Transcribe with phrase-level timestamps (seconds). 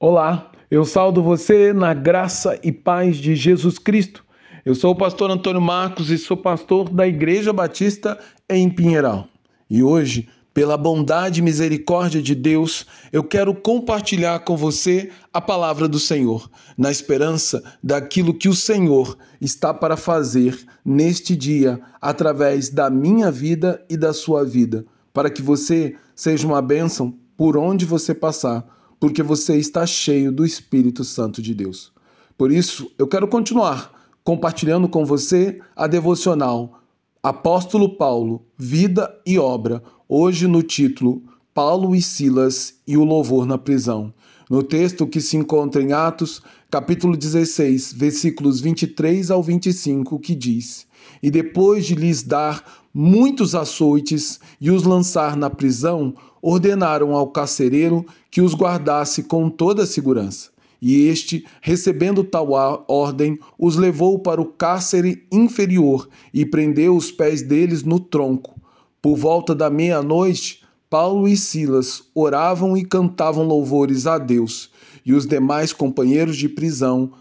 [0.00, 4.24] Olá, eu saldo você na graça e paz de Jesus Cristo.
[4.64, 8.16] Eu sou o pastor Antônio Marcos e sou pastor da Igreja Batista
[8.48, 9.26] em Pinheiral.
[9.68, 15.88] E hoje, pela bondade e misericórdia de Deus, eu quero compartilhar com você a palavra
[15.88, 22.88] do Senhor, na esperança daquilo que o Senhor está para fazer neste dia, através da
[22.88, 28.14] minha vida e da sua vida, para que você seja uma bênção por onde você
[28.14, 31.92] passar porque você está cheio do Espírito Santo de Deus.
[32.36, 33.92] Por isso, eu quero continuar
[34.24, 36.80] compartilhando com você a devocional
[37.22, 41.22] Apóstolo Paulo, Vida e Obra, hoje no título
[41.52, 44.14] Paulo e Silas e o Louvor na Prisão.
[44.48, 50.86] No texto que se encontra em Atos, capítulo 16, versículos 23 ao 25, que diz:
[51.22, 58.06] E depois de lhes dar muitos açoites e os lançar na prisão, ordenaram ao carcereiro
[58.30, 60.48] que os guardasse com toda a segurança.
[60.80, 62.52] E este, recebendo tal
[62.88, 68.58] ordem, os levou para o cárcere inferior e prendeu os pés deles no tronco.
[69.02, 74.70] Por volta da meia-noite, Paulo e Silas oravam e cantavam louvores a Deus,
[75.04, 77.12] e os demais companheiros de prisão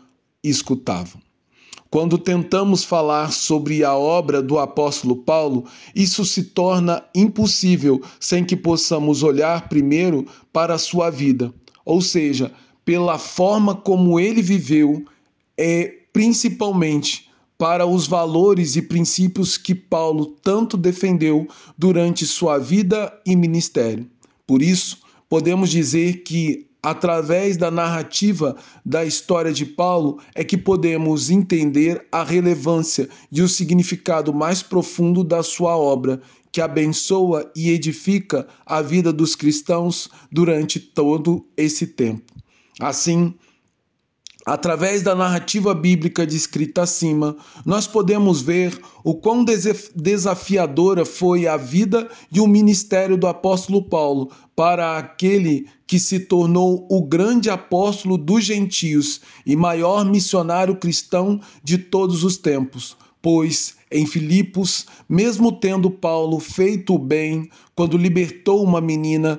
[0.41, 1.21] escutavam.
[1.89, 8.55] Quando tentamos falar sobre a obra do apóstolo Paulo, isso se torna impossível sem que
[8.55, 11.53] possamos olhar primeiro para a sua vida,
[11.85, 12.51] ou seja,
[12.85, 15.05] pela forma como ele viveu,
[15.57, 17.26] é principalmente
[17.57, 24.07] para os valores e princípios que Paulo tanto defendeu durante sua vida e ministério.
[24.45, 31.29] Por isso, podemos dizer que através da narrativa da história de Paulo, é que podemos
[31.29, 38.47] entender a relevância e o significado mais profundo da sua obra, que abençoa e edifica
[38.65, 42.33] a vida dos cristãos durante todo esse tempo.
[42.79, 43.33] Assim,
[44.47, 49.43] Através da narrativa bíblica descrita acima, nós podemos ver o quão
[49.93, 56.87] desafiadora foi a vida e o ministério do apóstolo Paulo para aquele que se tornou
[56.89, 62.95] o grande apóstolo dos gentios e maior missionário cristão de todos os tempos.
[63.21, 69.37] Pois em Filipos, mesmo tendo Paulo feito o bem quando libertou uma menina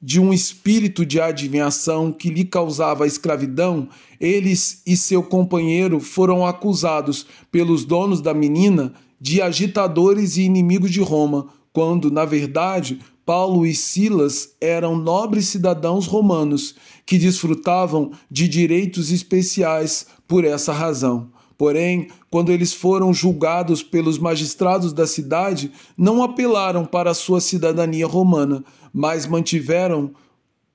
[0.00, 3.88] de um espírito de adivinhação que lhe causava escravidão,
[4.20, 11.00] eles e seu companheiro foram acusados pelos donos da menina de agitadores e inimigos de
[11.00, 19.10] Roma, quando, na verdade, Paulo e Silas eram nobres cidadãos romanos que desfrutavam de direitos
[19.10, 21.30] especiais por essa razão.
[21.58, 28.64] Porém, quando eles foram julgados pelos magistrados da cidade, não apelaram para sua cidadania romana,
[28.92, 30.12] mas mantiveram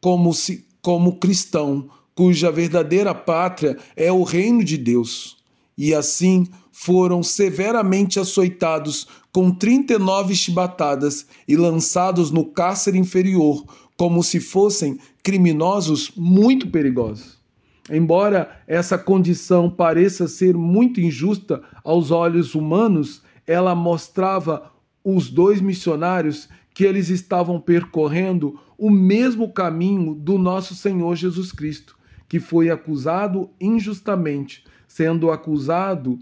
[0.02, 5.38] como, se, como cristão, cuja verdadeira pátria é o reino de Deus.
[5.78, 13.64] E assim foram severamente açoitados com 39 chibatadas e lançados no cárcere inferior,
[13.96, 17.43] como se fossem criminosos muito perigosos.
[17.90, 24.72] Embora essa condição pareça ser muito injusta aos olhos humanos, ela mostrava
[25.04, 31.98] os dois missionários que eles estavam percorrendo o mesmo caminho do nosso Senhor Jesus Cristo,
[32.28, 36.18] que foi acusado injustamente, sendo acusado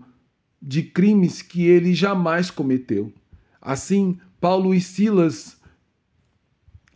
[0.61, 3.13] de crimes que ele jamais cometeu.
[3.61, 5.59] Assim, Paulo e Silas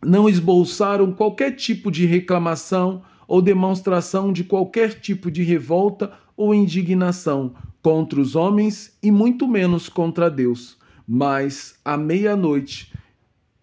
[0.03, 7.53] não esboçaram qualquer tipo de reclamação ou demonstração de qualquer tipo de revolta ou indignação
[7.81, 10.77] contra os homens e muito menos contra Deus.
[11.07, 12.91] Mas à meia-noite,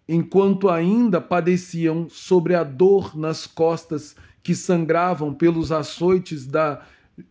[0.07, 6.81] enquanto ainda padeciam sobre a dor nas costas que sangravam pelos açoites da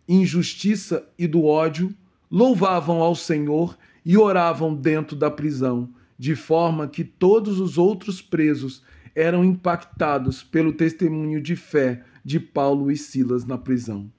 [0.09, 1.95] injustiça e do ódio,
[2.31, 5.89] louvavam ao Senhor e oravam dentro da prisão,
[6.19, 8.83] de forma que todos os outros presos
[9.15, 14.11] eram impactados pelo testemunho de fé de Paulo e Silas na prisão.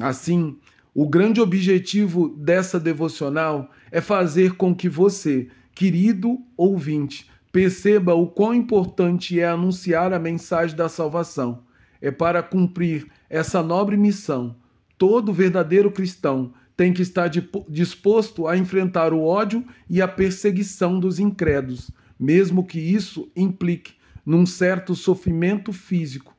[0.00, 0.58] Assim,
[0.94, 8.54] o grande objetivo dessa devocional é fazer com que você, querido ouvinte, perceba o quão
[8.54, 11.64] importante é anunciar a mensagem da salvação.
[12.00, 14.56] É para cumprir essa nobre missão.
[14.98, 17.30] Todo verdadeiro cristão tem que estar
[17.68, 23.94] disposto a enfrentar o ódio e a perseguição dos incrédulos, mesmo que isso implique
[24.24, 26.34] num certo sofrimento físico,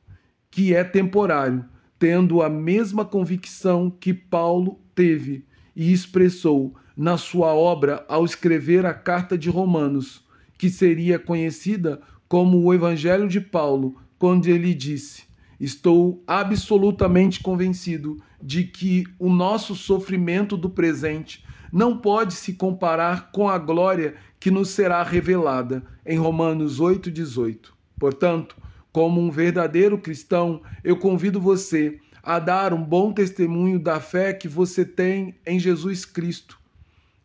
[0.54, 1.64] que é temporário,
[1.98, 8.94] tendo a mesma convicção que Paulo teve e expressou na sua obra ao escrever a
[8.94, 10.24] carta de Romanos,
[10.56, 15.24] que seria conhecida como o Evangelho de Paulo, quando ele disse:
[15.58, 23.48] Estou absolutamente convencido de que o nosso sofrimento do presente não pode se comparar com
[23.48, 27.70] a glória que nos será revelada em Romanos 8,18.
[27.98, 28.54] Portanto,
[28.94, 34.46] como um verdadeiro cristão, eu convido você a dar um bom testemunho da fé que
[34.46, 36.60] você tem em Jesus Cristo,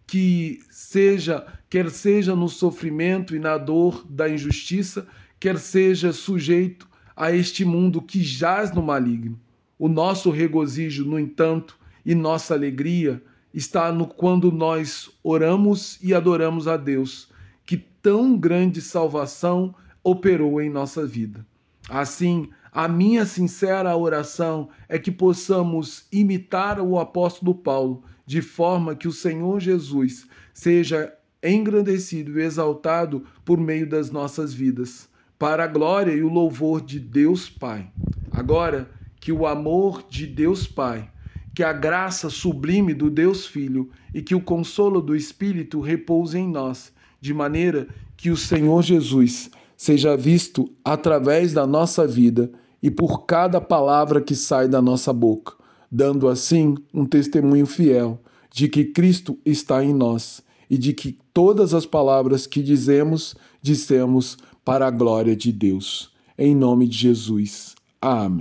[0.07, 5.07] que seja, quer seja no sofrimento e na dor da injustiça,
[5.39, 9.39] quer seja sujeito a este mundo que jaz no maligno.
[9.77, 13.21] O nosso regozijo, no entanto, e nossa alegria
[13.53, 17.29] está no quando nós oramos e adoramos a Deus,
[17.63, 21.45] que tão grande salvação operou em nossa vida.
[21.89, 29.07] Assim, a minha sincera oração é que possamos imitar o apóstolo Paulo, de forma que
[29.07, 35.09] o Senhor Jesus seja engrandecido e exaltado por meio das nossas vidas,
[35.39, 37.91] para a glória e o louvor de Deus Pai.
[38.31, 41.09] Agora, que o amor de Deus Pai,
[41.55, 46.47] que a graça sublime do Deus Filho e que o consolo do Espírito repouse em
[46.47, 49.49] nós, de maneira que o Senhor Jesus
[49.79, 52.51] seja visto através da nossa vida
[52.83, 55.53] e por cada palavra que sai da nossa boca,
[55.89, 58.19] dando assim um testemunho fiel
[58.53, 64.37] de que Cristo está em nós e de que todas as palavras que dizemos, dissemos
[64.65, 66.11] para a glória de Deus.
[66.37, 67.73] Em nome de Jesus.
[68.01, 68.37] Amém.